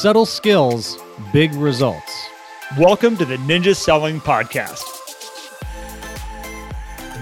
[0.00, 0.96] Subtle skills,
[1.30, 2.26] big results.
[2.78, 4.82] Welcome to the Ninja Selling Podcast.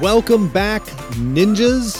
[0.00, 0.84] Welcome back,
[1.16, 1.98] ninjas.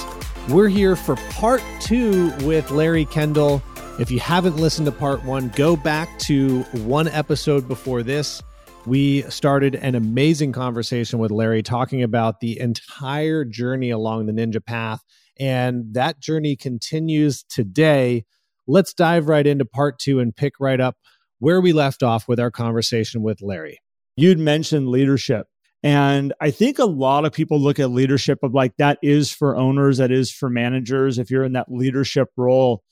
[0.49, 3.61] We're here for part two with Larry Kendall.
[3.99, 8.41] If you haven't listened to part one, go back to one episode before this.
[8.87, 14.65] We started an amazing conversation with Larry talking about the entire journey along the ninja
[14.65, 15.03] path.
[15.41, 18.27] And that journey continues today.
[18.69, 20.97] Let's dive right into part two and pick right up
[21.39, 23.79] where we left off with our conversation with Larry.
[24.17, 25.47] You'd mentioned leadership.
[25.83, 29.57] And I think a lot of people look at leadership of like that is for
[29.57, 31.19] owners, that is for managers.
[31.19, 32.83] If you're in that leadership role,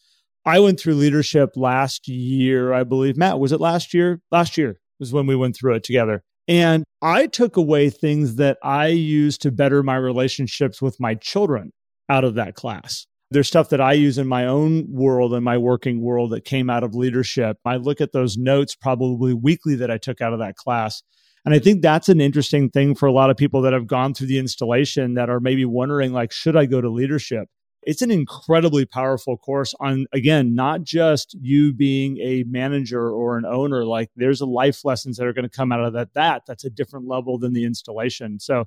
[0.47, 3.17] I went through leadership last year, I believe.
[3.17, 4.21] Matt, was it last year?
[4.31, 6.23] Last year was when we went through it together.
[6.49, 11.73] And I took away things that I use to better my relationships with my children
[12.09, 13.07] out of that class.
[13.31, 16.71] There's stuff that I use in my own world and my working world that came
[16.71, 17.59] out of leadership.
[17.65, 21.03] I look at those notes probably weekly that I took out of that class.
[21.45, 24.15] And I think that's an interesting thing for a lot of people that have gone
[24.15, 27.49] through the installation that are maybe wondering, like, should I go to leadership?
[27.83, 33.45] It's an incredibly powerful course on, again, not just you being a manager or an
[33.45, 33.85] owner.
[33.85, 36.15] Like, there's a life lessons that are going to come out of that.
[36.15, 38.41] That that's a different level than the installation.
[38.41, 38.65] So,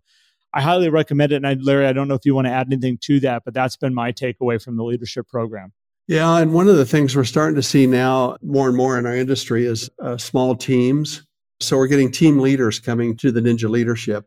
[0.54, 1.38] I highly recommend it.
[1.38, 3.54] And I, Larry, I don't know if you want to add anything to that, but
[3.54, 5.74] that's been my takeaway from the leadership program.
[6.08, 9.06] Yeah, and one of the things we're starting to see now more and more in
[9.06, 11.22] our industry is uh, small teams
[11.62, 14.26] so we're getting team leaders coming to the Ninja leadership.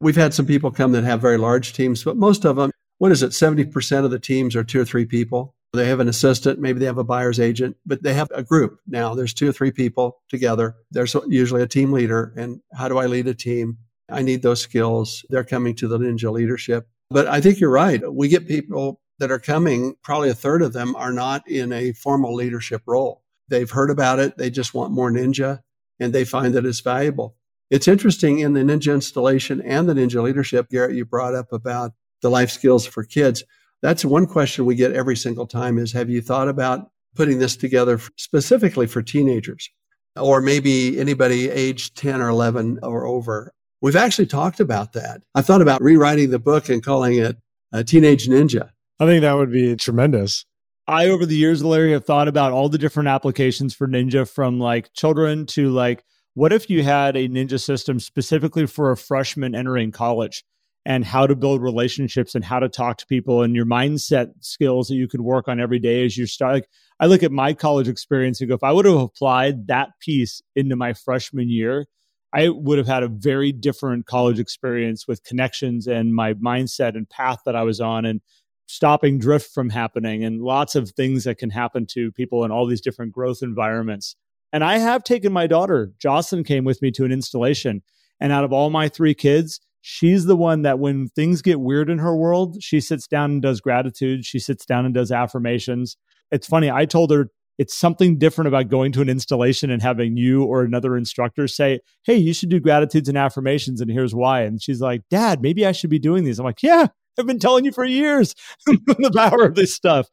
[0.00, 3.10] We've had some people come that have very large teams, but most of them, what
[3.10, 3.30] is it?
[3.30, 5.54] 70% of the teams are two or three people.
[5.72, 8.78] They have an assistant, maybe they have a buyer's agent, but they have a group
[8.86, 9.14] now.
[9.14, 10.76] There's two or three people together.
[10.90, 12.32] There's usually a team leader.
[12.36, 13.78] And how do I lead a team?
[14.10, 15.24] I need those skills.
[15.28, 16.88] They're coming to the Ninja leadership.
[17.10, 18.02] But I think you're right.
[18.12, 21.92] We get people that are coming, probably a third of them are not in a
[21.92, 23.22] formal leadership role.
[23.48, 24.36] They've heard about it.
[24.36, 25.60] They just want more Ninja
[25.98, 27.34] and they find that it's valuable.
[27.70, 31.92] It's interesting in the Ninja installation and the Ninja leadership, Garrett, you brought up about
[32.22, 33.42] the life skills for kids.
[33.82, 37.56] That's one question we get every single time is have you thought about putting this
[37.56, 39.68] together specifically for teenagers
[40.16, 43.52] or maybe anybody age 10 or 11 or over?
[43.80, 45.22] We've actually talked about that.
[45.34, 47.36] I thought about rewriting the book and calling it
[47.72, 48.70] a Teenage Ninja.
[48.98, 50.44] I think that would be tremendous.
[50.88, 54.58] I, over the years, Larry, have thought about all the different applications for Ninja from
[54.58, 56.02] like children to like,
[56.34, 60.44] what if you had a Ninja system specifically for a freshman entering college
[60.86, 64.88] and how to build relationships and how to talk to people and your mindset skills
[64.88, 66.54] that you could work on every day as you start.
[66.54, 66.68] Like,
[66.98, 70.40] I look at my college experience and go, if I would have applied that piece
[70.56, 71.86] into my freshman year,
[72.34, 77.08] I would have had a very different college experience with connections and my mindset and
[77.08, 78.04] path that I was on.
[78.04, 78.20] And
[78.68, 82.66] stopping drift from happening and lots of things that can happen to people in all
[82.66, 84.14] these different growth environments.
[84.52, 87.82] And I have taken my daughter, Jocelyn came with me to an installation.
[88.20, 91.88] And out of all my three kids, she's the one that when things get weird
[91.88, 94.24] in her world, she sits down and does gratitude.
[94.24, 95.96] She sits down and does affirmations.
[96.30, 96.70] It's funny.
[96.70, 100.62] I told her it's something different about going to an installation and having you or
[100.62, 103.80] another instructor say, Hey, you should do gratitudes and affirmations.
[103.80, 104.42] And here's why.
[104.42, 106.38] And she's like, Dad, maybe I should be doing these.
[106.38, 106.86] I'm like, Yeah,
[107.18, 108.34] I've been telling you for years
[108.66, 110.08] the power of this stuff.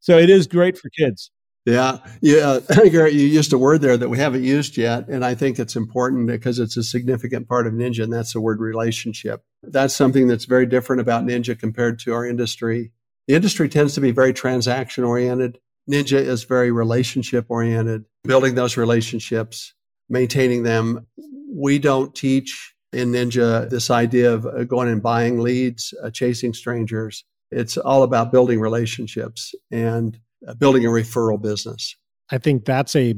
[0.00, 1.30] So it is great for kids.
[1.64, 1.98] Yeah.
[2.20, 2.58] Yeah.
[2.90, 5.08] Garrett, you used a word there that we haven't used yet.
[5.08, 8.40] And I think it's important because it's a significant part of Ninja, and that's the
[8.40, 9.44] word relationship.
[9.62, 12.90] That's something that's very different about Ninja compared to our industry.
[13.28, 15.58] The industry tends to be very transaction oriented.
[15.90, 19.74] Ninja is very relationship oriented, building those relationships,
[20.08, 21.06] maintaining them.
[21.54, 26.54] We don't teach in Ninja this idea of uh, going and buying leads, uh, chasing
[26.54, 27.24] strangers.
[27.50, 31.96] It's all about building relationships and uh, building a referral business.
[32.30, 33.14] I think that's a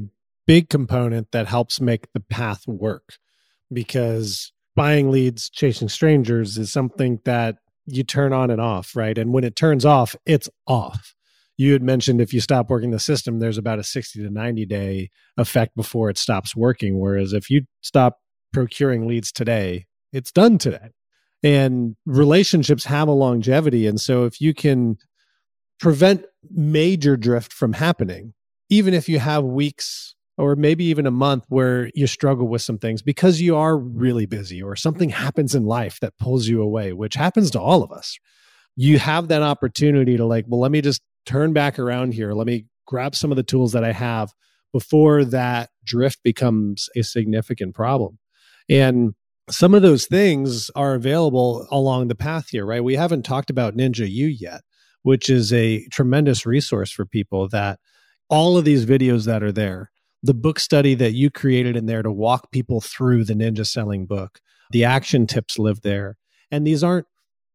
[0.47, 3.17] big component that helps make the path work
[3.71, 9.17] because buying leads, chasing strangers is something that you turn on and off, right?
[9.17, 11.14] And when it turns off, it's off.
[11.57, 14.65] You had mentioned if you stop working the system, there's about a 60 to 90
[14.65, 16.99] day effect before it stops working.
[16.99, 18.19] Whereas if you stop
[18.51, 20.91] procuring leads today, it's done today.
[21.43, 23.87] And relationships have a longevity.
[23.87, 24.97] And so if you can
[25.79, 28.33] prevent major drift from happening,
[28.69, 32.77] even if you have weeks or maybe even a month where you struggle with some
[32.77, 36.91] things because you are really busy or something happens in life that pulls you away,
[36.91, 38.17] which happens to all of us,
[38.75, 42.33] you have that opportunity to, like, well, let me just turn back around here.
[42.33, 44.33] Let me grab some of the tools that I have
[44.71, 48.19] before that drift becomes a significant problem.
[48.69, 49.13] And
[49.49, 52.83] some of those things are available along the path here, right?
[52.83, 54.61] We haven't talked about Ninja U yet,
[55.03, 57.79] which is a tremendous resource for people that
[58.29, 59.91] all of these videos that are there,
[60.23, 64.07] the book study that you created in there to walk people through the ninja selling
[64.07, 64.39] book.
[64.71, 66.17] The action tips live there.
[66.49, 67.05] And these aren't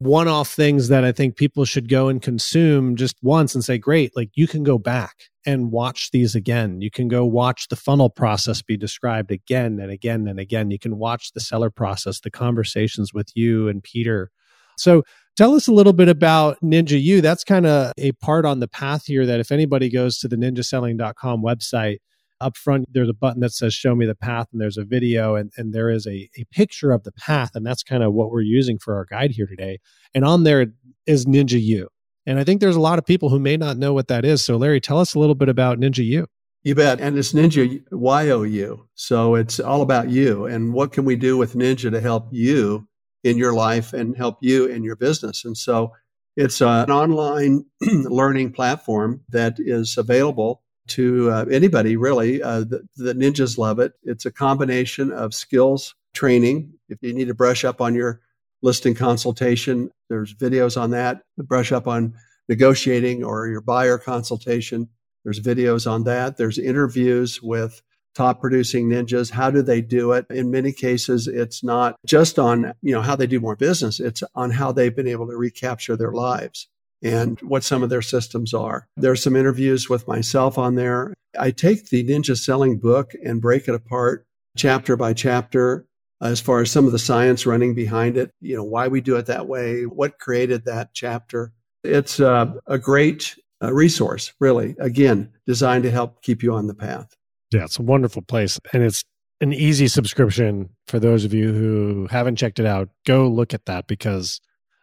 [0.01, 3.77] one off things that I think people should go and consume just once and say,
[3.77, 5.15] great, like you can go back
[5.45, 6.81] and watch these again.
[6.81, 10.71] You can go watch the funnel process be described again and again and again.
[10.71, 14.31] You can watch the seller process, the conversations with you and Peter.
[14.79, 15.03] So
[15.37, 17.21] tell us a little bit about Ninja U.
[17.21, 20.37] That's kind of a part on the path here that if anybody goes to the
[20.37, 21.99] ninjaselling.com website,
[22.41, 25.35] up front there's a button that says show me the path and there's a video
[25.35, 28.31] and, and there is a, a picture of the path and that's kind of what
[28.31, 29.79] we're using for our guide here today.
[30.15, 30.67] And on there
[31.07, 31.89] is ninja u
[32.27, 34.45] and i think there's a lot of people who may not know what that is.
[34.45, 36.27] So larry tell us a little bit about ninja u
[36.63, 37.01] you bet.
[37.01, 41.55] And it's ninja y-o-u so it's all about you and what can we do with
[41.55, 42.87] ninja to help you
[43.25, 45.45] in your life and help you in your business.
[45.45, 45.93] And so
[46.37, 52.43] it's an online learning platform that is available to uh, anybody really.
[52.43, 53.93] Uh, the, the, ninjas love it.
[54.03, 56.73] It's a combination of skills training.
[56.89, 58.21] If you need to brush up on your
[58.63, 61.23] listing consultation, there's videos on that.
[61.39, 62.15] Brush up on
[62.49, 64.89] negotiating or your buyer consultation.
[65.25, 66.37] There's videos on that.
[66.37, 67.83] There's interviews with
[68.15, 69.31] top producing ninjas.
[69.31, 70.27] How do they do it?
[70.31, 74.01] In many cases, it's not just on, you know, how they do more business.
[74.01, 76.69] It's on how they've been able to recapture their lives
[77.03, 78.87] and what some of their systems are.
[78.97, 81.15] There's some interviews with myself on there.
[81.39, 84.27] I take the ninja selling book and break it apart
[84.57, 85.87] chapter by chapter
[86.21, 89.17] as far as some of the science running behind it, you know, why we do
[89.17, 91.53] it that way, what created that chapter.
[91.83, 96.75] It's uh, a great uh, resource, really, again, designed to help keep you on the
[96.75, 97.17] path.
[97.51, 98.61] Yeah, it's a wonderful place.
[98.73, 99.03] And it's
[99.41, 102.91] an easy subscription for those of you who haven't checked it out.
[103.07, 104.41] Go look at that because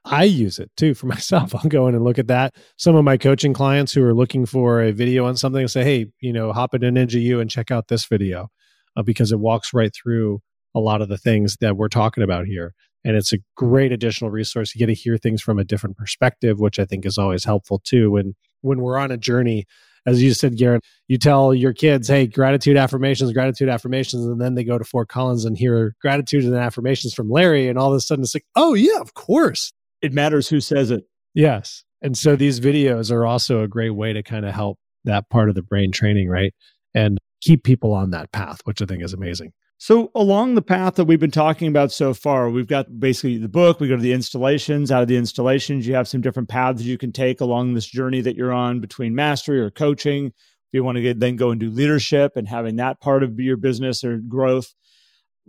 [0.09, 1.53] I use it too for myself.
[1.53, 2.55] I'll go in and look at that.
[2.77, 6.07] Some of my coaching clients who are looking for a video on something say, hey,
[6.19, 8.49] you know, hop into Ninja U and check out this video
[8.95, 10.41] uh, because it walks right through
[10.75, 12.73] a lot of the things that we're talking about here.
[13.03, 14.73] And it's a great additional resource.
[14.73, 17.79] You get to hear things from a different perspective, which I think is always helpful
[17.79, 18.11] too.
[18.11, 19.65] When when we're on a journey,
[20.05, 24.55] as you said, Garrett, you tell your kids, hey, gratitude affirmations, gratitude affirmations, and then
[24.55, 27.95] they go to Fort Collins and hear gratitude and affirmations from Larry, and all of
[27.95, 29.71] a sudden it's like, oh yeah, of course
[30.01, 31.03] it matters who says it.
[31.33, 31.83] Yes.
[32.01, 35.49] And so these videos are also a great way to kind of help that part
[35.49, 36.53] of the brain training, right?
[36.93, 39.51] And keep people on that path, which I think is amazing.
[39.79, 43.47] So, along the path that we've been talking about so far, we've got basically the
[43.47, 44.91] book, we go to the installations.
[44.91, 48.21] Out of the installations, you have some different paths you can take along this journey
[48.21, 50.27] that you're on between mastery or coaching.
[50.27, 53.39] If you want to get, then go and do leadership and having that part of
[53.39, 54.73] your business or growth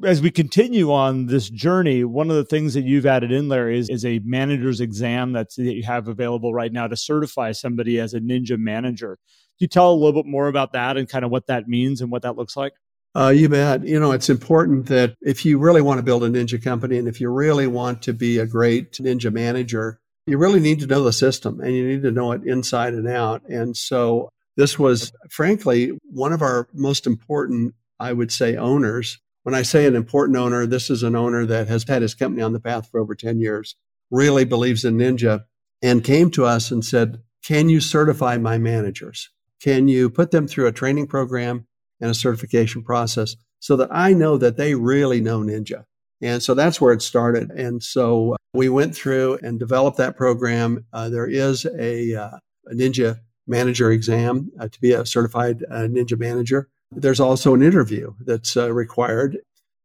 [0.05, 3.71] as we continue on this journey, one of the things that you've added in there
[3.71, 7.99] is, is a manager's exam that's that you have available right now to certify somebody
[7.99, 9.19] as a ninja manager.
[9.59, 12.01] Can you tell a little bit more about that and kind of what that means
[12.01, 12.73] and what that looks like?
[13.17, 13.85] Uh, you bet.
[13.85, 17.09] You know, it's important that if you really want to build a ninja company and
[17.09, 21.03] if you really want to be a great ninja manager, you really need to know
[21.03, 23.43] the system and you need to know it inside and out.
[23.49, 29.19] And so this was, frankly, one of our most important, I would say, owners
[29.49, 32.43] when I say an important owner, this is an owner that has had his company
[32.43, 33.77] on the path for over 10 years,
[34.11, 35.45] really believes in Ninja,
[35.81, 39.31] and came to us and said, Can you certify my managers?
[39.59, 41.67] Can you put them through a training program
[41.99, 45.87] and a certification process so that I know that they really know Ninja?
[46.21, 47.51] And so that's where it started.
[47.51, 50.85] And so we went through and developed that program.
[50.93, 55.89] Uh, there is a, uh, a, Ninja manager exam uh, to be a certified uh,
[55.89, 56.69] Ninja manager.
[56.91, 59.39] There's also an interview that's uh, required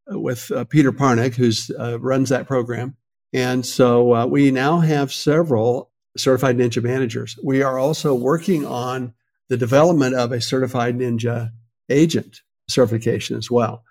[0.07, 2.95] with uh, Peter Parnick, who uh, runs that program.
[3.33, 7.37] And so uh, we now have several certified ninja managers.
[7.43, 9.13] We are also working on
[9.49, 11.51] the development of a certified ninja
[11.89, 13.83] agent certification as well.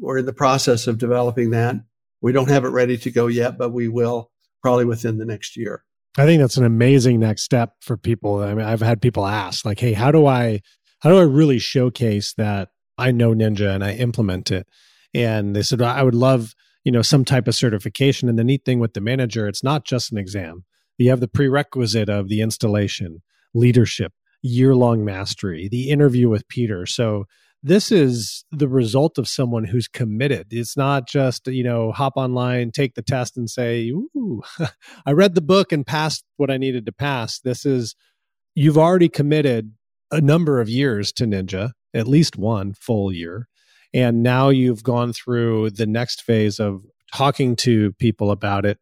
[0.00, 1.76] We're in the process of developing that.
[2.22, 4.30] We don't have it ready to go yet, but we will
[4.62, 5.84] probably within the next year.
[6.18, 8.42] I think that's an amazing next step for people.
[8.42, 10.62] I mean, I've had people ask like, "Hey, how do I
[11.06, 14.66] how do I really showcase that I know Ninja and I implement it?
[15.14, 18.28] And they said, I would love, you know, some type of certification.
[18.28, 20.64] And the neat thing with the manager, it's not just an exam.
[20.98, 23.22] You have the prerequisite of the installation,
[23.54, 26.86] leadership, year long mastery, the interview with Peter.
[26.86, 27.26] So
[27.62, 30.48] this is the result of someone who's committed.
[30.50, 34.42] It's not just, you know, hop online, take the test and say, Ooh,
[35.06, 37.38] I read the book and passed what I needed to pass.
[37.38, 37.94] This is,
[38.56, 39.70] you've already committed
[40.10, 43.48] a number of years to Ninja, at least one full year.
[43.94, 46.82] And now you've gone through the next phase of
[47.14, 48.78] talking to people about it,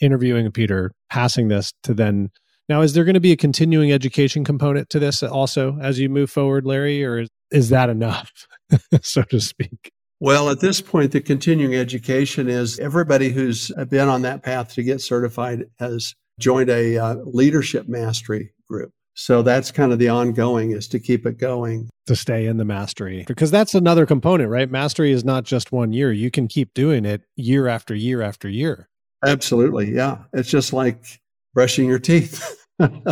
[0.00, 2.30] interviewing Peter, passing this to then.
[2.68, 6.08] Now, is there going to be a continuing education component to this also as you
[6.08, 8.46] move forward, Larry, or is, is that enough?
[9.02, 9.92] so to speak?
[10.20, 14.82] Well, at this point, the continuing education is everybody who's been on that path to
[14.82, 18.92] get certified has joined a uh, leadership mastery group.
[19.20, 21.90] So that's kind of the ongoing is to keep it going.
[22.06, 23.24] To stay in the mastery.
[23.26, 24.70] Because that's another component, right?
[24.70, 26.10] Mastery is not just one year.
[26.10, 28.88] You can keep doing it year after year after year.
[29.24, 29.94] Absolutely.
[29.94, 30.18] Yeah.
[30.32, 31.20] It's just like
[31.52, 32.42] brushing your teeth.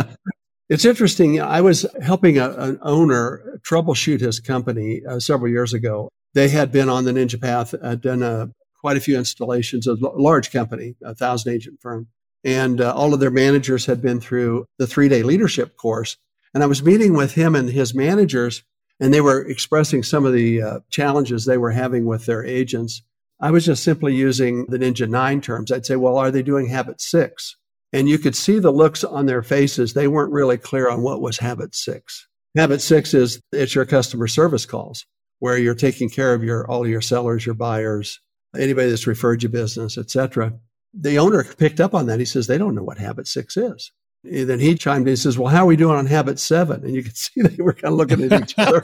[0.69, 1.39] it's interesting.
[1.39, 6.71] I was helping a, an owner troubleshoot his company uh, several years ago they had
[6.71, 8.47] been on the Ninja Path, uh, done uh,
[8.79, 12.07] quite a few installations, a large company, a thousand agent firm.
[12.43, 16.17] And uh, all of their managers had been through the three day leadership course.
[16.53, 18.63] And I was meeting with him and his managers,
[18.99, 23.01] and they were expressing some of the uh, challenges they were having with their agents.
[23.39, 25.71] I was just simply using the Ninja Nine terms.
[25.71, 27.55] I'd say, well, are they doing habit six?
[27.93, 29.93] And you could see the looks on their faces.
[29.93, 32.27] They weren't really clear on what was habit six.
[32.55, 35.05] Habit six is it's your customer service calls
[35.39, 38.19] where you're taking care of your all your sellers, your buyers,
[38.55, 40.53] anybody that's referred you business, etc.
[40.93, 42.19] The owner picked up on that.
[42.19, 43.91] He says they don't know what habit six is.
[44.23, 45.13] And then he chimed in.
[45.13, 46.83] He says, "Well, how are we doing on habit seven?
[46.83, 48.81] And you can see they were kind of looking at each other,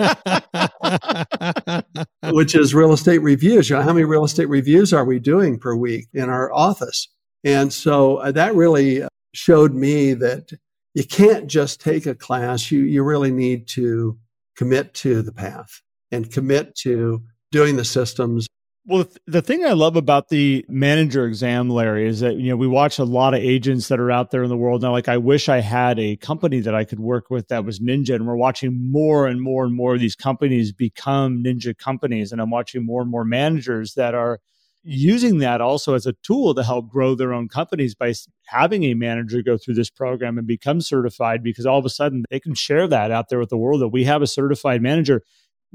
[2.34, 3.70] which is real estate reviews.
[3.70, 7.10] You know, how many real estate reviews are we doing per week in our office?
[7.44, 10.52] And so uh, that really showed me that
[10.94, 12.72] you can't just take a class.
[12.72, 14.18] You you really need to
[14.56, 15.82] commit to the path
[16.12, 17.22] and commit to
[17.52, 18.48] doing the systems.
[18.88, 22.68] Well, the thing I love about the manager exam, Larry, is that you know we
[22.68, 24.92] watch a lot of agents that are out there in the world now.
[24.92, 28.14] Like, I wish I had a company that I could work with that was Ninja,
[28.14, 32.40] and we're watching more and more and more of these companies become Ninja companies, and
[32.40, 34.40] I'm watching more and more managers that are
[34.84, 38.14] using that also as a tool to help grow their own companies by
[38.46, 42.24] having a manager go through this program and become certified because all of a sudden
[42.30, 45.24] they can share that out there with the world that we have a certified manager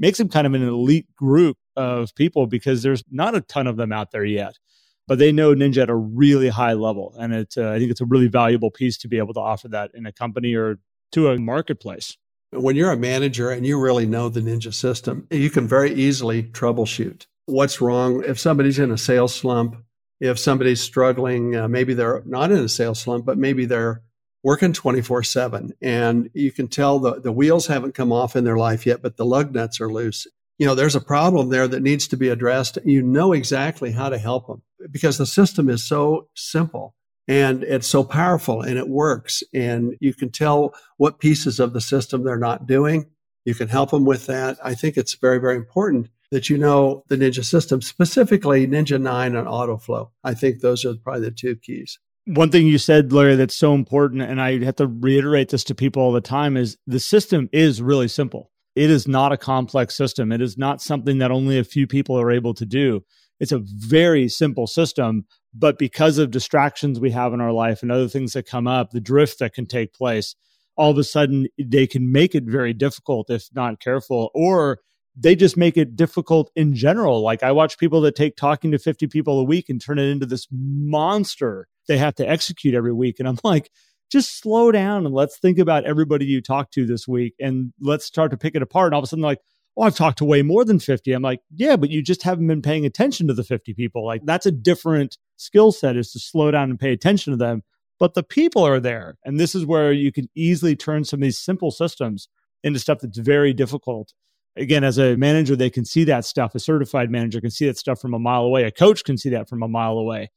[0.00, 3.76] makes them kind of an elite group of people because there's not a ton of
[3.76, 4.58] them out there yet.
[5.06, 8.00] But they know Ninja at a really high level, and it's uh, I think it's
[8.00, 10.78] a really valuable piece to be able to offer that in a company or
[11.12, 12.16] to a marketplace.
[12.52, 16.42] When you're a manager and you really know the Ninja system, you can very easily
[16.42, 19.76] troubleshoot what's wrong if somebody's in a sales slump,
[20.20, 24.02] if somebody's struggling, uh, maybe they're not in a sales slump, but maybe they're
[24.42, 28.56] working 24 7 and you can tell the, the wheels haven't come off in their
[28.56, 30.26] life yet but the lug nuts are loose.
[30.58, 32.78] You know there's a problem there that needs to be addressed.
[32.84, 36.94] You know exactly how to help them because the system is so simple
[37.28, 41.80] and it's so powerful and it works and you can tell what pieces of the
[41.80, 43.06] system they're not doing.
[43.44, 44.58] You can help them with that.
[44.62, 49.34] I think it's very very important that you know the ninja system specifically ninja 9
[49.34, 50.10] and autoflow.
[50.22, 51.98] I think those are probably the two keys
[52.36, 55.74] one thing you said, Larry, that's so important, and I have to reiterate this to
[55.74, 58.50] people all the time is the system is really simple.
[58.76, 60.30] It is not a complex system.
[60.30, 63.04] It is not something that only a few people are able to do.
[63.40, 67.90] It's a very simple system, but because of distractions we have in our life and
[67.90, 70.36] other things that come up, the drift that can take place,
[70.76, 74.78] all of a sudden they can make it very difficult if not careful, or
[75.16, 77.22] they just make it difficult in general.
[77.22, 80.08] Like I watch people that take talking to 50 people a week and turn it
[80.08, 83.16] into this monster they have to execute every week.
[83.18, 83.70] And I'm like,
[84.10, 88.04] just slow down and let's think about everybody you talk to this week and let's
[88.04, 88.86] start to pick it apart.
[88.86, 89.38] And all of a sudden, like,
[89.76, 91.12] oh, I've talked to way more than 50.
[91.12, 94.04] I'm like, yeah, but you just haven't been paying attention to the 50 people.
[94.04, 97.62] Like, that's a different skill set is to slow down and pay attention to them.
[98.00, 99.16] But the people are there.
[99.24, 102.28] And this is where you can easily turn some of these simple systems
[102.64, 104.12] into stuff that's very difficult.
[104.56, 106.54] Again, as a manager, they can see that stuff.
[106.54, 108.64] A certified manager can see that stuff from a mile away.
[108.64, 110.30] A coach can see that from a mile away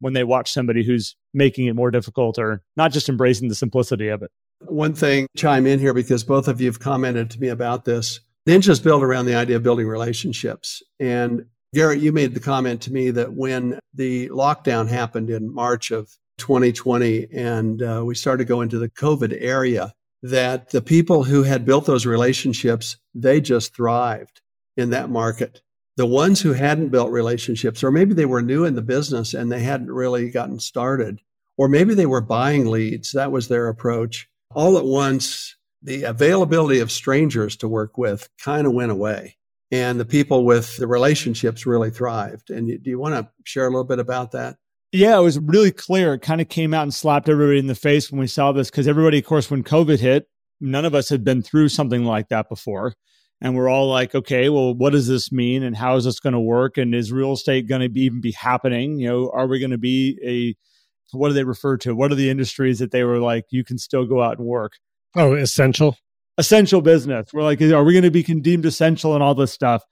[0.00, 4.08] when they watch somebody who's making it more difficult or not just embracing the simplicity
[4.08, 4.30] of it.
[4.66, 8.20] One thing, chime in here because both of you have commented to me about this.
[8.48, 10.82] Ninja's built around the idea of building relationships.
[10.98, 15.90] And Garrett, you made the comment to me that when the lockdown happened in March
[15.90, 21.24] of 2020 and uh, we started to go into the COVID area, that the people
[21.24, 24.40] who had built those relationships, they just thrived
[24.76, 25.60] in that market
[25.98, 29.50] the ones who hadn't built relationships, or maybe they were new in the business and
[29.50, 31.20] they hadn't really gotten started,
[31.56, 34.28] or maybe they were buying leads, that was their approach.
[34.54, 39.38] All at once, the availability of strangers to work with kind of went away.
[39.72, 42.48] And the people with the relationships really thrived.
[42.50, 44.56] And do you want to share a little bit about that?
[44.92, 46.14] Yeah, it was really clear.
[46.14, 48.70] It kind of came out and slapped everybody in the face when we saw this
[48.70, 50.28] because everybody, of course, when COVID hit,
[50.60, 52.94] none of us had been through something like that before
[53.40, 55.62] and we're all like okay well what does this mean?
[55.62, 56.76] And how is this going to work?
[56.76, 58.98] And is real estate going to be even be happening?
[58.98, 61.94] You know are we going to be a what do they refer to?
[61.94, 64.72] What are the industries that they were like you can still go out and work?
[65.16, 65.96] Oh essential?
[66.36, 67.30] Essential business.
[67.32, 69.84] We're like are we going to be deemed essential and all this stuff?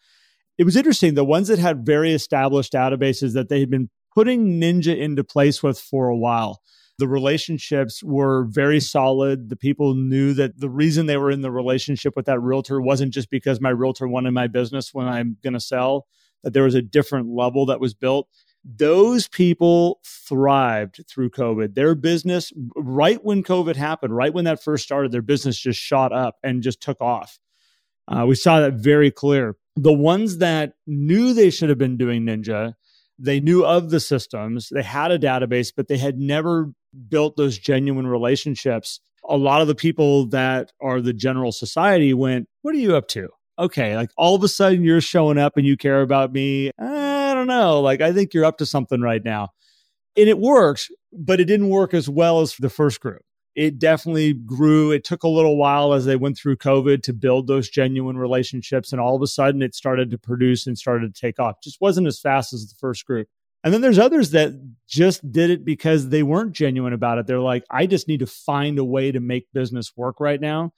[0.59, 1.15] It was interesting.
[1.15, 5.63] The ones that had very established databases that they had been putting Ninja into place
[5.63, 6.61] with for a while.
[6.99, 9.51] The relationships were very solid.
[9.51, 13.13] The people knew that the reason they were in the relationship with that realtor wasn't
[13.13, 16.07] just because my realtor wanted my business when I'm going to sell,
[16.43, 18.29] that there was a different level that was built.
[18.65, 21.75] Those people thrived through COVID.
[21.75, 26.13] Their business, right when COVID happened, right when that first started, their business just shot
[26.13, 27.39] up and just took off.
[28.09, 29.57] Uh, we saw that very clear.
[29.77, 32.75] The ones that knew they should have been doing Ninja,
[33.19, 36.73] they knew of the systems, they had a database, but they had never
[37.09, 39.01] built those genuine relationships.
[39.29, 43.09] A lot of the people that are the general society went, What are you up
[43.09, 43.29] to?
[43.59, 46.71] Okay, like all of a sudden you're showing up and you care about me.
[46.79, 47.81] I don't know.
[47.81, 49.49] Like, I think you're up to something right now.
[50.17, 53.23] And it works, but it didn't work as well as the first group
[53.57, 54.93] it definitely grew.
[54.93, 58.93] It took a little while as they went through COVID to build those genuine relationships.
[58.93, 61.63] And all of a sudden it started to produce and started to take off.
[61.65, 63.29] Just wasn't as fast as the first group.
[63.67, 64.53] And then there's others that
[64.87, 67.27] just did it because they weren't genuine about it.
[67.27, 70.71] They're like, I just need to find a way to make business work right now.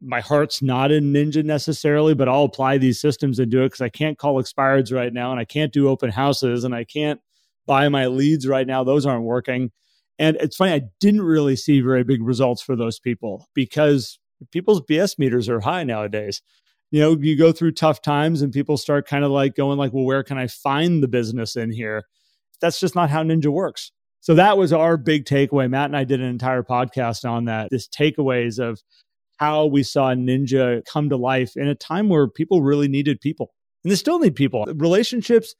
[0.00, 3.80] My heart's not in Ninja necessarily, but I'll apply these systems and do it because
[3.80, 7.20] I can't call expireds right now and I can't do open houses and I can't
[7.66, 8.84] buy my leads right now.
[8.84, 9.72] Those aren't working.
[10.16, 14.20] And it's funny, I didn't really see very big results for those people because
[14.52, 16.42] people's BS meters are high nowadays.
[16.92, 19.92] You know, you go through tough times and people start kind of like going like,
[19.92, 22.04] well, where can I find the business in here?
[22.60, 23.92] That's just not how Ninja works.
[24.20, 25.70] So that was our big takeaway.
[25.70, 27.68] Matt and I did an entire podcast on that.
[27.70, 28.80] This takeaways of
[29.36, 33.52] how we saw Ninja come to life in a time where people really needed people.
[33.84, 34.64] And they still need people.
[34.74, 35.54] Relationships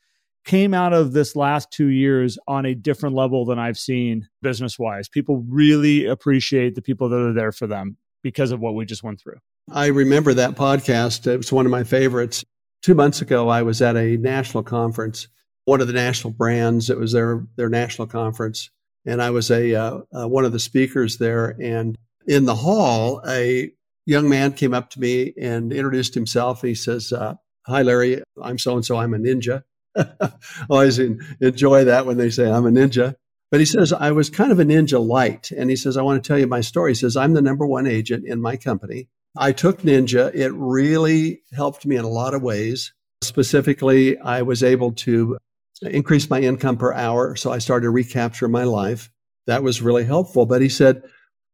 [0.45, 4.79] came out of this last two years on a different level than I've seen business
[4.79, 5.09] wise.
[5.09, 9.03] People really appreciate the people that are there for them because of what we just
[9.03, 9.39] went through.
[9.71, 11.27] I remember that podcast.
[11.27, 12.45] It was one of my favorites.
[12.83, 15.27] Two months ago, I was at a national conference,
[15.67, 16.89] one of the national brands.
[16.89, 18.71] It was their, their national conference.
[19.05, 21.55] And I was a uh, uh, one of the speakers there.
[21.61, 23.71] And in the hall, a
[24.07, 26.63] young man came up to me and introduced himself.
[26.63, 27.35] He says, uh,
[27.67, 28.23] Hi, Larry.
[28.41, 28.97] I'm so and so.
[28.97, 29.65] I'm a ninja.
[29.97, 30.33] I
[30.71, 33.17] always enjoy that when they say I'm a ninja.
[33.51, 35.51] But he says, I was kind of a ninja light.
[35.51, 36.93] And he says, I want to tell you my story.
[36.93, 39.09] He says, I'm the number one agent in my company.
[39.37, 40.35] I took Ninja.
[40.35, 42.93] It really helped me in a lot of ways.
[43.23, 45.39] Specifically, I was able to
[45.83, 47.37] increase my income per hour.
[47.37, 49.11] So I started to recapture my life.
[49.47, 50.47] That was really helpful.
[50.47, 51.03] But he said,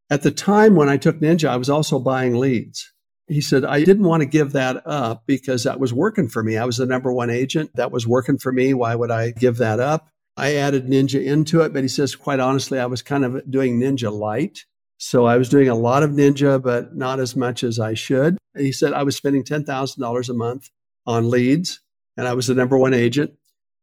[0.09, 2.93] at the time when I took Ninja, I was also buying leads
[3.27, 6.57] he said, I didn't want to give that up because that was working for me.
[6.57, 7.71] I was the number one agent.
[7.75, 8.73] That was working for me.
[8.73, 10.09] Why would I give that up?
[10.35, 13.79] I added Ninja into it, but he says, quite honestly, I was kind of doing
[13.79, 14.59] Ninja light.
[14.97, 18.37] So I was doing a lot of Ninja, but not as much as I should.
[18.55, 20.69] And he said, I was spending $10,000 a month
[21.05, 21.81] on leads
[22.17, 23.31] and I was the number one agent.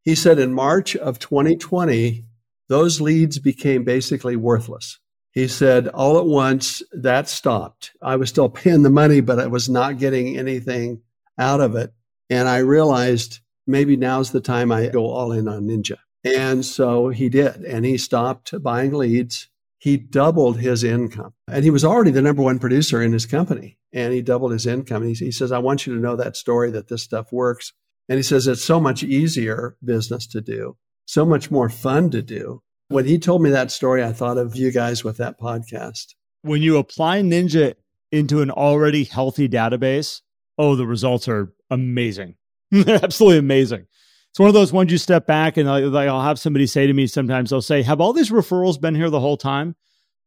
[0.03, 2.25] He said in March of 2020,
[2.69, 4.99] those leads became basically worthless.
[5.33, 7.93] He said, all at once, that stopped.
[8.03, 11.03] I was still paying the money, but I was not getting anything
[11.39, 11.93] out of it.
[12.29, 15.99] And I realized maybe now's the time I go all in on Ninja.
[16.25, 17.63] And so he did.
[17.63, 19.49] And he stopped buying leads.
[19.79, 21.33] He doubled his income.
[21.49, 23.79] And he was already the number one producer in his company.
[23.93, 25.05] And he doubled his income.
[25.05, 27.73] He, he says, I want you to know that story that this stuff works.
[28.11, 32.21] And he says, it's so much easier business to do, so much more fun to
[32.21, 32.61] do.
[32.89, 36.15] When he told me that story, I thought of you guys with that podcast.
[36.43, 37.75] When you apply Ninja
[38.11, 40.23] into an already healthy database,
[40.59, 42.35] oh, the results are amazing.
[42.73, 43.87] They're absolutely amazing.
[44.31, 46.93] It's one of those ones you step back and like I'll have somebody say to
[46.93, 49.77] me sometimes they'll say, "Have all these referrals been here the whole time?"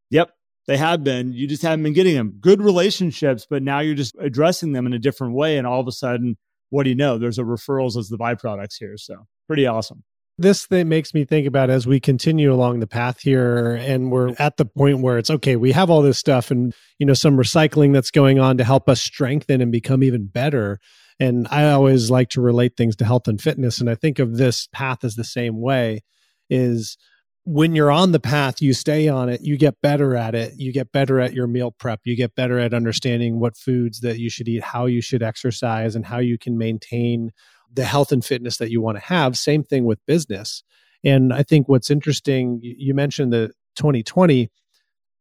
[0.10, 0.30] Yep,
[0.68, 1.34] they have been.
[1.34, 2.38] You just haven't been getting them.
[2.40, 5.88] Good relationships, but now you're just addressing them in a different way and all of
[5.88, 6.38] a sudden,
[6.74, 7.18] what do you know?
[7.18, 8.98] There's a referrals as the byproducts here.
[8.98, 10.04] So, pretty awesome
[10.38, 14.34] this thing makes me think about as we continue along the path here and we're
[14.40, 17.38] at the point where it's okay we have all this stuff and you know some
[17.38, 20.80] recycling that's going on to help us strengthen and become even better
[21.20, 24.38] and i always like to relate things to health and fitness and i think of
[24.38, 26.02] this path as the same way
[26.50, 26.98] is
[27.46, 30.72] when you're on the path you stay on it you get better at it you
[30.72, 34.30] get better at your meal prep you get better at understanding what foods that you
[34.30, 37.32] should eat how you should exercise and how you can maintain
[37.74, 39.38] the health and fitness that you want to have.
[39.38, 40.64] Same thing with business.
[41.04, 44.50] And I think what's interesting, you mentioned the 2020,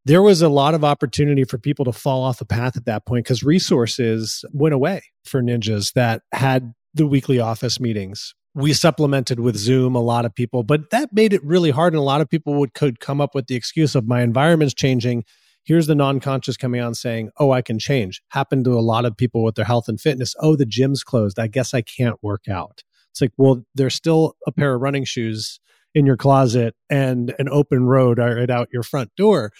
[0.04, 3.06] there was a lot of opportunity for people to fall off the path at that
[3.06, 8.34] point because resources went away for ninjas that had the weekly office meetings.
[8.54, 11.94] We supplemented with Zoom, a lot of people, but that made it really hard.
[11.94, 14.74] And a lot of people would could come up with the excuse of my environment's
[14.74, 15.24] changing
[15.64, 19.16] here's the non-conscious coming on saying oh i can change happened to a lot of
[19.16, 22.48] people with their health and fitness oh the gym's closed i guess i can't work
[22.50, 25.60] out It's like, well, there's still a pair of running shoes
[25.94, 29.52] in your closet and an open road right out your front door.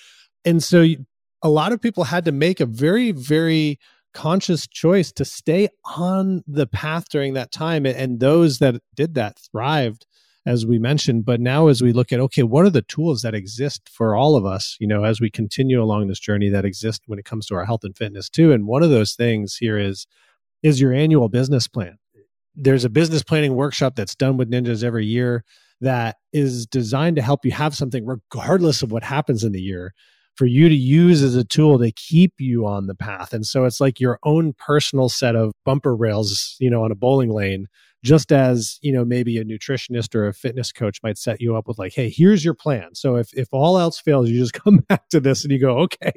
[0.45, 0.87] And so
[1.43, 3.79] a lot of people had to make a very, very
[4.15, 7.87] conscious choice to stay on the path during that time.
[7.87, 10.07] And those that did that thrived,
[10.47, 11.25] as we mentioned.
[11.25, 14.37] But now, as we look at, okay, what are the tools that exist for all
[14.37, 17.47] of us, you know, as we continue along this journey that exist when it comes
[17.47, 18.53] to our health and fitness too?
[18.53, 20.07] And one of those things here is,
[20.63, 21.99] is your annual business plan.
[22.55, 25.45] There's a business planning workshop that's done with ninjas every year
[25.81, 29.93] that is designed to help you have something regardless of what happens in the year
[30.37, 33.33] for you to use as a tool to keep you on the path.
[33.33, 36.95] And so it's like your own personal set of bumper rails, you know, on a
[36.95, 37.67] bowling lane,
[38.03, 41.69] just as, you know, maybe a nutritionist or a fitness coach might set you up
[41.69, 42.95] with like, hey, here's your plan.
[42.95, 45.79] So if if all else fails, you just come back to this and you go,
[45.81, 46.13] okay,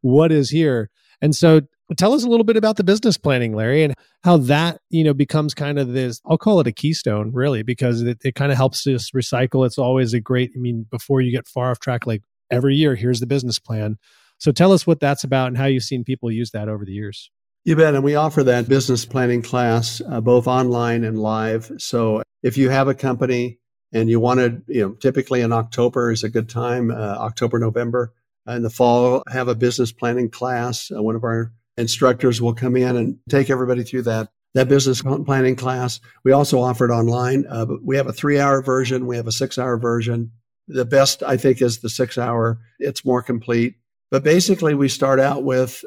[0.00, 0.90] what is here?
[1.22, 1.60] And so
[1.96, 3.94] tell us a little bit about the business planning, Larry, and
[4.24, 8.02] how that, you know, becomes kind of this, I'll call it a keystone really, because
[8.02, 9.66] it, it kind of helps us recycle.
[9.66, 12.94] It's always a great, I mean, before you get far off track, like every year,
[12.94, 13.98] here's the business plan.
[14.38, 16.92] So tell us what that's about and how you've seen people use that over the
[16.92, 17.30] years.
[17.64, 17.94] You bet.
[17.94, 21.70] And we offer that business planning class uh, both online and live.
[21.78, 23.58] So if you have a company
[23.92, 27.58] and you want to, you know, typically in October is a good time, uh, October,
[27.58, 28.14] November.
[28.46, 30.90] In the fall, have a business planning class.
[30.90, 35.02] Uh, one of our instructors will come in and take everybody through that that business
[35.02, 36.00] planning class.
[36.24, 37.46] We also offer it online.
[37.48, 39.06] Uh, we have a three hour version.
[39.06, 40.32] We have a six hour version.
[40.72, 42.58] The best, I think, is the six hour.
[42.78, 43.74] It's more complete.
[44.10, 45.84] But basically, we start out with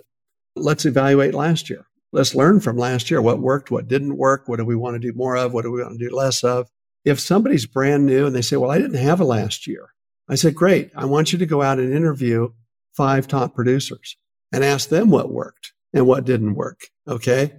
[0.55, 1.85] let's evaluate last year.
[2.11, 4.99] Let's learn from last year what worked, what didn't work, what do we want to
[4.99, 6.69] do more of, what do we want to do less of.
[7.05, 9.89] If somebody's brand new and they say, Well, I didn't have a last year,
[10.29, 10.91] I said, Great.
[10.95, 12.49] I want you to go out and interview
[12.95, 14.15] five top producers
[14.51, 16.81] and ask them what worked and what didn't work.
[17.07, 17.53] Okay.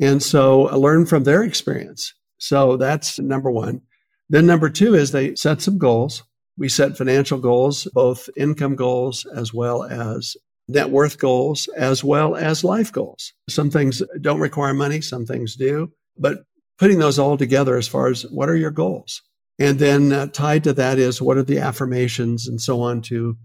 [0.00, 2.12] And so I learn from their experience.
[2.38, 3.82] So that's number one.
[4.28, 6.24] Then number two is they set some goals
[6.58, 10.36] we set financial goals, both income goals as well as
[10.68, 13.32] net worth goals, as well as life goals.
[13.48, 16.44] Some things don't require money, some things do, but
[16.78, 19.22] putting those all together as far as what are your goals?
[19.58, 23.36] And then uh, tied to that is what are the affirmations and so on to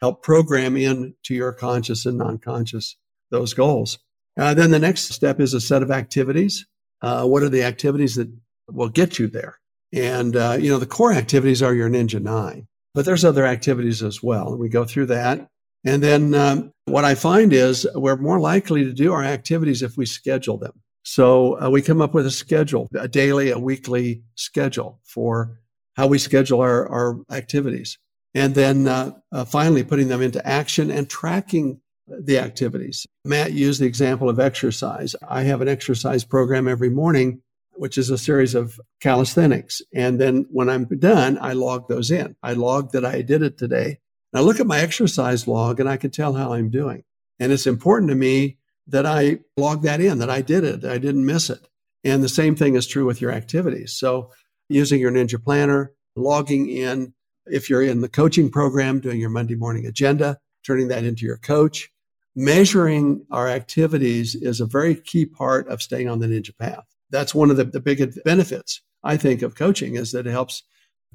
[0.00, 2.96] help program in to your conscious and non-conscious
[3.30, 3.98] those goals.
[4.38, 6.66] Uh, then the next step is a set of activities.
[7.02, 8.30] Uh, what are the activities that
[8.68, 9.58] will get you there?
[9.92, 14.02] And, uh, you know, the core activities are your Ninja Nine, but there's other activities
[14.02, 14.56] as well.
[14.56, 15.48] We go through that.
[15.84, 19.96] And then um, what I find is we're more likely to do our activities if
[19.96, 20.82] we schedule them.
[21.04, 25.60] So uh, we come up with a schedule, a daily, a weekly schedule for
[25.94, 27.98] how we schedule our, our activities.
[28.34, 33.06] And then uh, uh, finally putting them into action and tracking the activities.
[33.24, 35.14] Matt used the example of exercise.
[35.28, 37.40] I have an exercise program every morning
[37.78, 39.82] which is a series of calisthenics.
[39.94, 42.36] And then when I'm done, I log those in.
[42.42, 43.98] I log that I did it today.
[44.32, 47.04] And I look at my exercise log and I can tell how I'm doing.
[47.38, 50.98] And it's important to me that I log that in, that I did it, I
[50.98, 51.68] didn't miss it.
[52.04, 53.92] And the same thing is true with your activities.
[53.92, 54.30] So
[54.68, 57.14] using your Ninja Planner, logging in,
[57.46, 61.36] if you're in the coaching program, doing your Monday morning agenda, turning that into your
[61.36, 61.90] coach.
[62.34, 67.34] Measuring our activities is a very key part of staying on the Ninja path that's
[67.34, 70.62] one of the, the big benefits, I think, of coaching is that it helps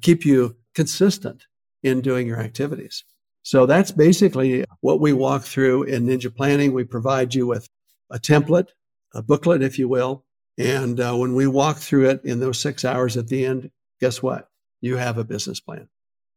[0.00, 1.44] keep you consistent
[1.82, 3.04] in doing your activities.
[3.42, 6.72] So that's basically what we walk through in Ninja Planning.
[6.72, 7.68] We provide you with
[8.10, 8.68] a template,
[9.14, 10.24] a booklet, if you will.
[10.58, 14.22] And uh, when we walk through it in those six hours at the end, guess
[14.22, 14.48] what?
[14.80, 15.88] You have a business plan.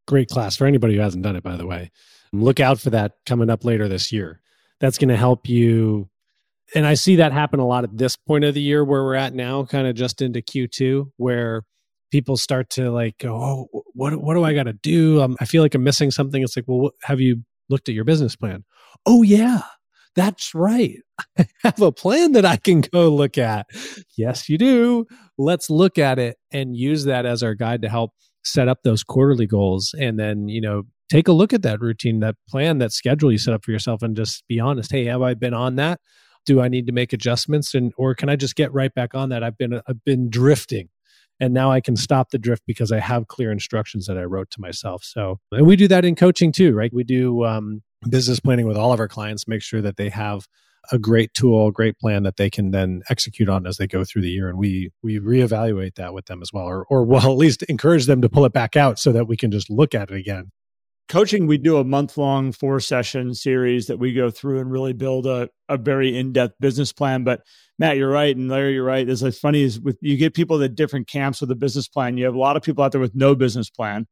[0.07, 1.91] Great class for anybody who hasn't done it, by the way.
[2.31, 4.41] Look out for that coming up later this year.
[4.79, 6.09] That's going to help you
[6.73, 9.15] and I see that happen a lot at this point of the year where we're
[9.15, 11.63] at now, kind of just into Q2, where
[12.11, 15.21] people start to like go, "Oh, what what do I got to do?
[15.21, 17.95] Um, I feel like I'm missing something." It's like, "Well, what, have you looked at
[17.95, 18.63] your business plan?"
[19.05, 19.61] "Oh yeah,
[20.15, 20.97] that's right.
[21.37, 23.67] I have a plan that I can go look at."
[24.17, 25.05] Yes, you do.
[25.37, 28.11] Let's look at it and use that as our guide to help
[28.43, 32.19] set up those quarterly goals and then, you know, take a look at that routine,
[32.19, 35.21] that plan, that schedule you set up for yourself and just be honest, "Hey, have
[35.21, 35.99] I been on that?"
[36.45, 39.29] Do I need to make adjustments and or can I just get right back on
[39.29, 39.43] that?
[39.43, 40.89] I've been I've been drifting
[41.39, 44.49] and now I can stop the drift because I have clear instructions that I wrote
[44.51, 45.03] to myself.
[45.03, 46.93] So, and we do that in coaching too, right?
[46.93, 50.47] We do um, business planning with all of our clients, make sure that they have
[50.91, 54.21] a great tool, great plan that they can then execute on as they go through
[54.21, 57.37] the year, and we we reevaluate that with them as well, or or well at
[57.37, 60.11] least encourage them to pull it back out so that we can just look at
[60.11, 60.51] it again.
[61.07, 64.93] Coaching, we do a month long four session series that we go through and really
[64.93, 67.23] build a, a very in depth business plan.
[67.23, 67.41] But
[67.77, 68.35] Matt, you're right.
[68.35, 69.07] And Larry, you're right.
[69.07, 72.17] It's like funny is with you get people at different camps with a business plan.
[72.17, 74.07] You have a lot of people out there with no business plan.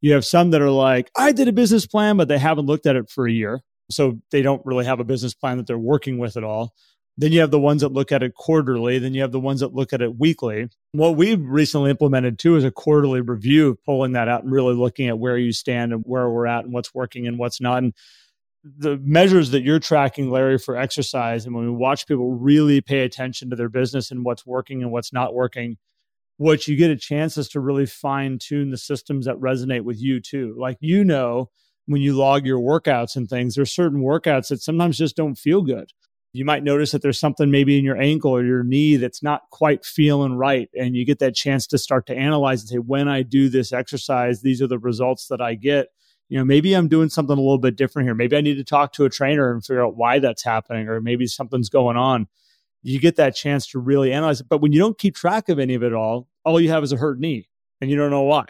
[0.00, 2.86] You have some that are like, I did a business plan, but they haven't looked
[2.86, 3.60] at it for a year.
[3.90, 6.74] So they don't really have a business plan that they're working with at all.
[7.16, 8.98] Then you have the ones that look at it quarterly.
[8.98, 10.68] Then you have the ones that look at it weekly.
[10.92, 15.08] What we've recently implemented too is a quarterly review, pulling that out and really looking
[15.08, 17.78] at where you stand and where we're at and what's working and what's not.
[17.78, 17.94] And
[18.64, 23.00] the measures that you're tracking, Larry, for exercise, and when we watch people really pay
[23.00, 25.76] attention to their business and what's working and what's not working,
[26.38, 30.00] what you get a chance is to really fine tune the systems that resonate with
[30.00, 30.56] you too.
[30.58, 31.50] Like, you know,
[31.86, 35.62] when you log your workouts and things, there's certain workouts that sometimes just don't feel
[35.62, 35.92] good
[36.34, 39.42] you might notice that there's something maybe in your ankle or your knee that's not
[39.50, 40.68] quite feeling right.
[40.76, 43.72] And you get that chance to start to analyze and say, when I do this
[43.72, 45.90] exercise, these are the results that I get.
[46.28, 48.16] You know, maybe I'm doing something a little bit different here.
[48.16, 51.00] Maybe I need to talk to a trainer and figure out why that's happening, or
[51.00, 52.26] maybe something's going on.
[52.82, 54.48] You get that chance to really analyze it.
[54.48, 56.90] But when you don't keep track of any of it all, all you have is
[56.90, 57.48] a hurt knee
[57.80, 58.46] and you don't know why.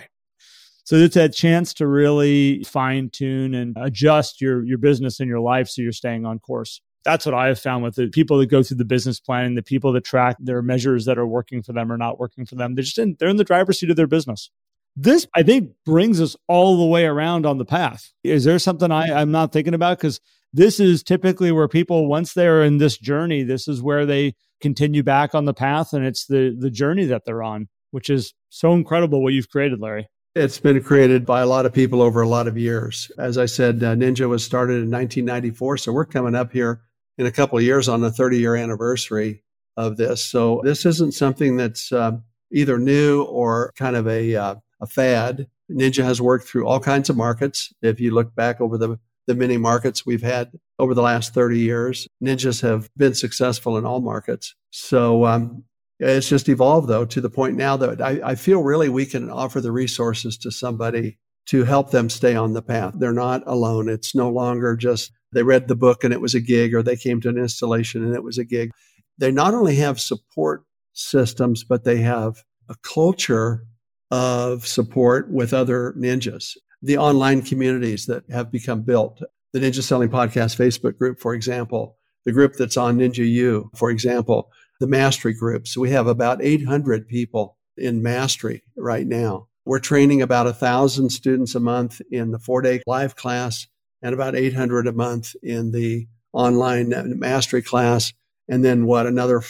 [0.84, 5.40] So it's that chance to really fine tune and adjust your your business and your
[5.40, 8.46] life so you're staying on course that's what I have found with the people that
[8.46, 11.72] go through the business planning, the people that track their measures that are working for
[11.72, 12.74] them or not working for them.
[12.74, 14.50] They're just in, they're in the driver's seat of their business.
[14.96, 18.12] This, I think, brings us all the way around on the path.
[18.22, 19.98] Is there something I, I'm not thinking about?
[19.98, 20.20] Because
[20.52, 25.02] this is typically where people, once they're in this journey, this is where they continue
[25.02, 28.72] back on the path, and it's the the journey that they're on, which is so
[28.72, 30.08] incredible what you've created, Larry.
[30.36, 33.10] It's been created by a lot of people over a lot of years.
[33.18, 36.80] As I said, uh, Ninja was started in 1994, so we're coming up here
[37.18, 39.42] in a couple of years on the 30 year anniversary
[39.76, 40.24] of this.
[40.24, 42.18] So this isn't something that's uh,
[42.52, 45.46] either new or kind of a, uh, a fad.
[45.70, 47.72] Ninja has worked through all kinds of markets.
[47.82, 51.58] If you look back over the, the many markets we've had over the last 30
[51.58, 54.54] years, ninjas have been successful in all markets.
[54.70, 55.64] So um,
[55.98, 59.30] it's just evolved, though, to the point now that I, I feel really we can
[59.30, 62.94] offer the resources to somebody to help them stay on the path.
[62.96, 63.88] They're not alone.
[63.88, 66.96] It's no longer just they read the book and it was a gig, or they
[66.96, 68.70] came to an installation and it was a gig.
[69.18, 73.66] They not only have support systems, but they have a culture
[74.10, 76.56] of support with other ninjas.
[76.82, 79.20] The online communities that have become built,
[79.52, 83.90] the Ninja Selling Podcast Facebook group, for example, the group that's on Ninja U, for
[83.90, 85.76] example, the mastery groups.
[85.76, 89.48] We have about 800 people in mastery right now.
[89.64, 93.66] We're training about a thousand students a month in the four day live class
[94.02, 98.12] and about 800 a month in the online mastery class.
[98.48, 99.42] And then what, another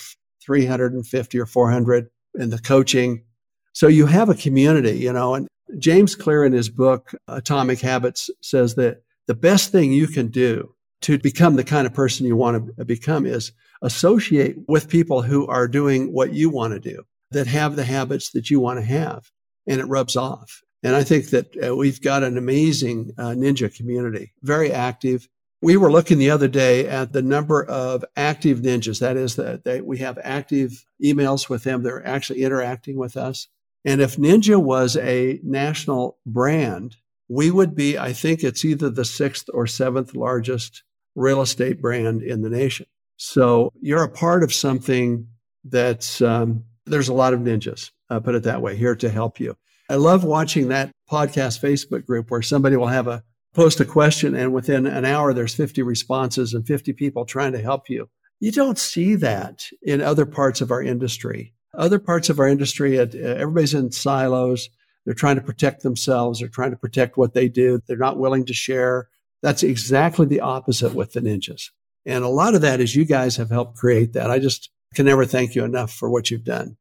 [0.44, 3.24] 350 or 400 in the coaching.
[3.72, 5.48] So you have a community, you know, and
[5.78, 10.74] James Clear in his book, Atomic Habits, says that the best thing you can do
[11.00, 15.46] to become the kind of person you want to become is associate with people who
[15.46, 18.84] are doing what you want to do, that have the habits that you want to
[18.84, 19.30] have,
[19.66, 20.62] and it rubs off.
[20.82, 25.28] And I think that uh, we've got an amazing uh, ninja community, very active.
[25.62, 29.00] We were looking the other day at the number of active ninjas.
[29.00, 31.82] That is, that we have active emails with them.
[31.82, 33.48] They're actually interacting with us.
[33.86, 36.96] And if Ninja was a national brand,
[37.28, 40.82] we would be, I think it's either the sixth or seventh largest
[41.14, 42.86] real estate brand in the nation.
[43.16, 45.28] So you're a part of something
[45.64, 49.40] that's, um, there's a lot of ninjas, uh, put it that way, here to help
[49.40, 49.56] you.
[49.88, 53.22] I love watching that podcast Facebook group where somebody will have a
[53.54, 57.60] post a question and within an hour there's 50 responses and 50 people trying to
[57.60, 58.08] help you.
[58.40, 61.54] You don't see that in other parts of our industry.
[61.72, 64.68] Other parts of our industry, everybody's in silos.
[65.04, 66.40] They're trying to protect themselves.
[66.40, 67.80] They're trying to protect what they do.
[67.86, 69.08] They're not willing to share.
[69.42, 71.70] That's exactly the opposite with the ninjas.
[72.06, 74.30] And a lot of that is you guys have helped create that.
[74.30, 76.76] I just can never thank you enough for what you've done.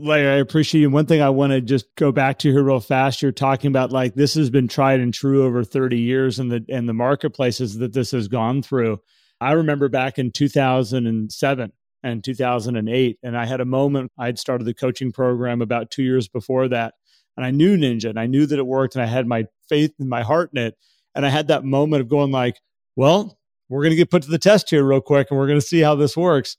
[0.00, 0.90] Larry, I appreciate you.
[0.90, 3.20] One thing I want to just go back to here real fast.
[3.20, 6.64] You're talking about like this has been tried and true over 30 years in the
[6.68, 9.00] in the marketplaces that this has gone through.
[9.40, 14.10] I remember back in 2007 and 2008, and I had a moment.
[14.18, 16.94] I'd started the coaching program about two years before that,
[17.36, 19.92] and I knew Ninja, and I knew that it worked, and I had my faith
[19.98, 20.76] and my heart in it.
[21.14, 22.56] And I had that moment of going like,
[22.96, 25.60] well, we're going to get put to the test here real quick, and we're going
[25.60, 26.56] to see how this works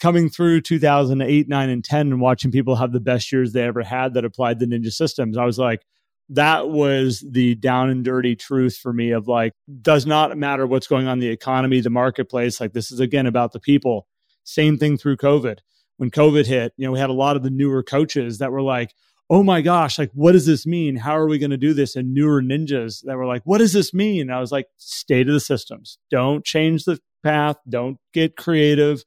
[0.00, 3.82] coming through 2008, 9, and 10 and watching people have the best years they ever
[3.82, 5.82] had that applied the ninja systems, I was like,
[6.30, 10.86] that was the down and dirty truth for me of like, does not matter what's
[10.86, 12.60] going on in the economy, the marketplace.
[12.60, 14.06] Like, this is again about the people.
[14.44, 15.58] Same thing through COVID.
[15.96, 18.62] When COVID hit, you know, we had a lot of the newer coaches that were
[18.62, 18.94] like,
[19.28, 20.96] oh my gosh, like, what does this mean?
[20.96, 21.94] How are we going to do this?
[21.94, 24.22] And newer ninjas that were like, what does this mean?
[24.22, 25.98] And I was like, stay to the systems.
[26.10, 27.56] Don't change the path.
[27.68, 29.04] Don't get creative.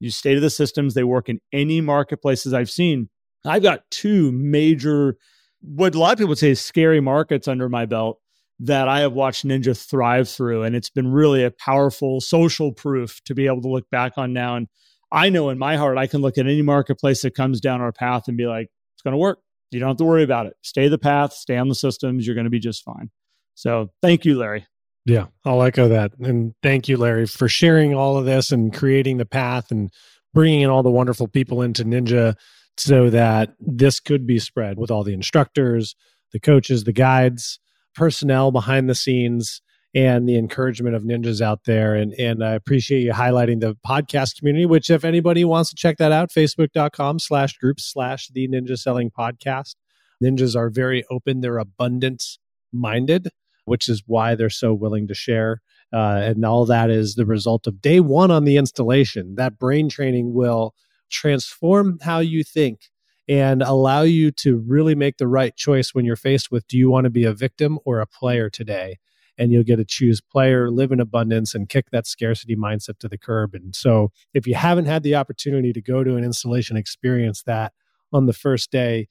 [0.00, 0.94] You stay to the systems.
[0.94, 3.08] They work in any marketplaces I've seen.
[3.44, 5.16] I've got two major,
[5.60, 8.18] what a lot of people would say is scary markets under my belt
[8.60, 10.62] that I have watched Ninja thrive through.
[10.62, 14.32] And it's been really a powerful social proof to be able to look back on
[14.32, 14.56] now.
[14.56, 14.68] And
[15.12, 17.92] I know in my heart, I can look at any marketplace that comes down our
[17.92, 19.38] path and be like, it's going to work.
[19.70, 20.54] You don't have to worry about it.
[20.62, 22.26] Stay the path, stay on the systems.
[22.26, 23.10] You're going to be just fine.
[23.54, 24.66] So thank you, Larry.
[25.06, 26.12] Yeah, I'll echo that.
[26.18, 29.88] And thank you, Larry, for sharing all of this and creating the path and
[30.34, 32.34] bringing in all the wonderful people into Ninja
[32.76, 35.94] so that this could be spread with all the instructors,
[36.32, 37.60] the coaches, the guides,
[37.94, 39.62] personnel behind the scenes,
[39.94, 41.94] and the encouragement of ninjas out there.
[41.94, 45.96] And and I appreciate you highlighting the podcast community, which if anybody wants to check
[45.98, 49.76] that out, facebook.com slash groups slash the ninja selling podcast.
[50.22, 52.38] Ninjas are very open, they're abundance
[52.72, 53.28] minded,
[53.66, 55.60] which is why they're so willing to share.
[55.92, 59.34] Uh, and all that is the result of day one on the installation.
[59.36, 60.74] That brain training will
[61.10, 62.80] transform how you think
[63.28, 66.90] and allow you to really make the right choice when you're faced with do you
[66.90, 68.96] want to be a victim or a player today?
[69.38, 73.08] and you'll get to choose player, live in abundance, and kick that scarcity mindset to
[73.08, 73.54] the curb.
[73.54, 77.72] And so, if you haven't had the opportunity to go to an installation, experience that
[78.12, 79.08] on the first day,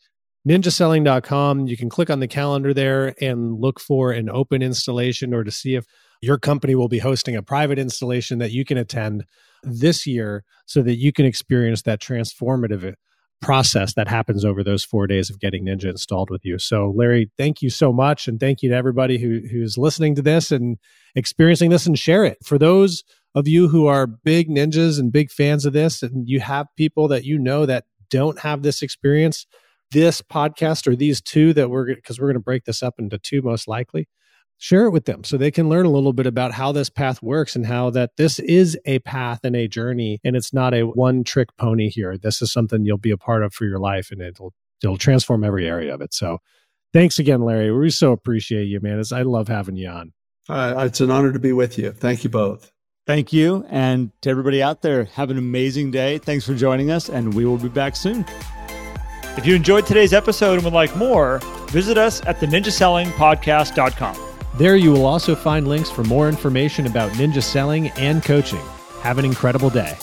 [0.48, 5.44] ninjaselling.com, you can click on the calendar there and look for an open installation or
[5.44, 5.86] to see if
[6.22, 9.26] your company will be hosting a private installation that you can attend
[9.64, 12.94] this year so that you can experience that transformative
[13.42, 16.58] process that happens over those four days of getting Ninja installed with you.
[16.58, 18.28] So, Larry, thank you so much.
[18.28, 20.78] And thank you to everybody who, who's listening to this and
[21.16, 22.38] experiencing this and share it.
[22.44, 23.04] For those
[23.36, 27.08] of you who are big ninjas and big fans of this, and you have people
[27.10, 29.46] that you know that don't have this experience,
[29.92, 33.18] this podcast or these two that we're because we're going to break this up into
[33.18, 34.08] two most likely
[34.58, 37.22] share it with them so they can learn a little bit about how this path
[37.22, 40.84] works and how that this is a path and a journey and it's not a
[40.84, 42.18] one trick pony here.
[42.18, 45.44] This is something you'll be a part of for your life and it'll it'll transform
[45.44, 46.14] every area of it.
[46.14, 46.40] So
[46.94, 47.72] thanks again larry.
[47.72, 49.00] We so appreciate you man.
[49.00, 50.14] It's, i love having you on.
[50.48, 51.92] Uh, it's an honor to be with you.
[51.92, 52.72] Thank you both.
[53.08, 53.66] Thank you.
[53.70, 56.18] And to everybody out there have an amazing day.
[56.18, 58.26] Thanks for joining us and we will be back soon
[59.38, 64.26] if you enjoyed today's episode and would like more visit us at the ninjasellingpodcast.com
[64.58, 68.62] there you will also find links for more information about ninja selling and coaching.
[69.02, 69.98] Have an incredible day.